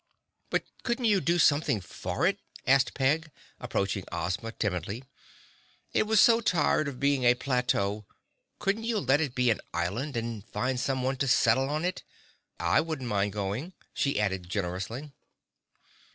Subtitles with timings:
[0.49, 5.03] "But couldn't you do something for it?" asked Peg, approaching Ozma timidly.
[5.93, 8.07] "It's so tired of being a plateau.
[8.57, 12.01] Couldn't you let it be an island, and find someone to settle on it?
[12.59, 15.11] I wouldn't mind going," she added generously.